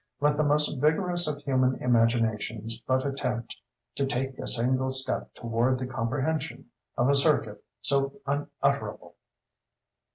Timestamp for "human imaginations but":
1.43-3.05